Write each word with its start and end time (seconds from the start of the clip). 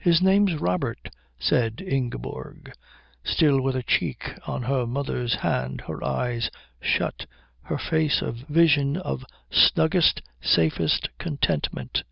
"His 0.00 0.22
name's 0.22 0.54
Robert," 0.54 1.10
said 1.38 1.82
Ingeborg, 1.82 2.72
still 3.22 3.60
with 3.60 3.74
her 3.74 3.82
cheek 3.82 4.30
on 4.46 4.62
her 4.62 4.86
mother's 4.86 5.34
hand, 5.34 5.82
her 5.82 6.02
eyes 6.02 6.48
shut, 6.80 7.26
her 7.64 7.76
face 7.76 8.22
a 8.22 8.32
vision 8.32 8.96
of 8.96 9.22
snuggest, 9.50 10.22
safest 10.40 11.10
contentment. 11.18 12.04